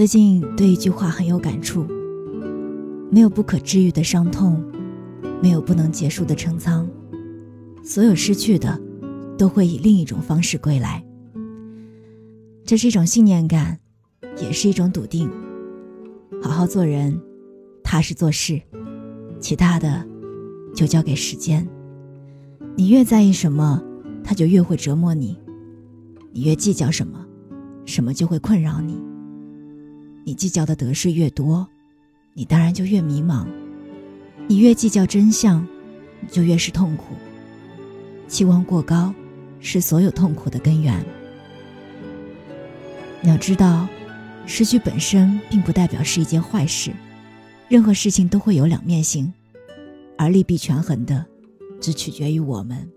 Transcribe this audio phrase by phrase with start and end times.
[0.00, 1.86] 最近对一句话很有感触：
[3.10, 4.58] 没有不可治愈的伤痛，
[5.42, 6.88] 没有不能结束的成仓，
[7.84, 8.80] 所有失去的，
[9.36, 11.04] 都会以另一种方式归来。
[12.64, 13.78] 这是一种信念感，
[14.40, 15.30] 也是一种笃定。
[16.42, 17.20] 好好做人，
[17.84, 18.58] 踏实做事，
[19.38, 20.02] 其他的
[20.74, 21.68] 就交给时间。
[22.74, 23.82] 你越在意什么，
[24.24, 25.36] 它就越会折磨你；
[26.32, 27.22] 你越计较什么，
[27.84, 28.98] 什么就会困扰你。
[30.24, 31.66] 你计较的得失越多，
[32.34, 33.46] 你当然就越迷茫；
[34.46, 35.66] 你越计较真相，
[36.20, 37.14] 你就越是痛苦。
[38.28, 39.12] 期望过高，
[39.58, 41.04] 是所有痛苦的根源。
[43.22, 43.88] 你要知道，
[44.46, 46.92] 失去本身并不代表是一件坏事，
[47.68, 49.32] 任何事情都会有两面性，
[50.16, 51.24] 而利弊权衡的，
[51.80, 52.88] 只取决于我们。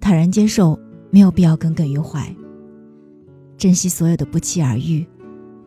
[0.00, 0.78] 坦然接受，
[1.10, 2.34] 没有必要耿耿于怀。
[3.56, 5.06] 珍惜所有的不期而遇。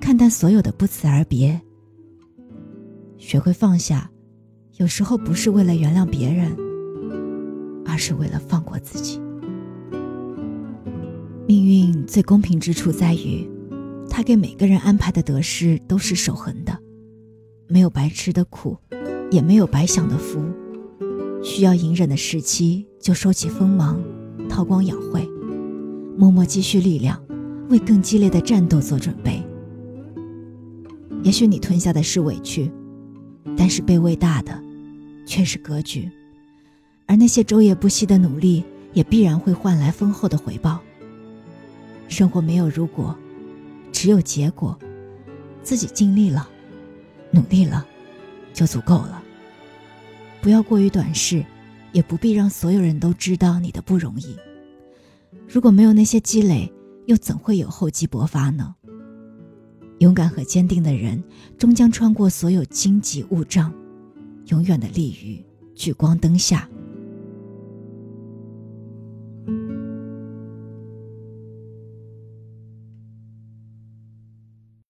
[0.00, 1.60] 看淡所有的不辞而别，
[3.18, 4.10] 学会放下，
[4.76, 6.56] 有时候不是为了原谅别人，
[7.84, 9.20] 而是为了放过自己。
[11.46, 13.48] 命运最公平之处在于，
[14.08, 16.78] 他给每个人安排的得失都是守恒的，
[17.68, 18.76] 没有白吃的苦，
[19.30, 20.40] 也没有白享的福。
[21.42, 24.02] 需要隐忍的时期，就收起锋芒，
[24.48, 25.28] 韬光养晦，
[26.16, 27.22] 默默积蓄力量，
[27.68, 29.37] 为更激烈的战斗做准备。
[31.22, 32.70] 也许你吞下的是委屈，
[33.56, 34.62] 但是被喂大的
[35.26, 36.10] 却是格局，
[37.06, 40.80] 而那些昼夜不息的努力，也必然会换来丰厚的回报。
[42.08, 43.14] 生活没有如果，
[43.92, 44.78] 只有结果。
[45.62, 46.48] 自己尽力了，
[47.30, 47.86] 努力了，
[48.54, 49.22] 就足够了。
[50.40, 51.44] 不要过于短视，
[51.92, 54.34] 也不必让所有人都知道你的不容易。
[55.46, 56.72] 如果没有那些积累，
[57.04, 58.76] 又怎会有厚积薄发呢？
[59.98, 61.22] 勇敢和坚定的人，
[61.58, 63.72] 终将穿过所有荆棘雾障，
[64.46, 65.42] 永远的立于
[65.74, 66.68] 聚光灯下。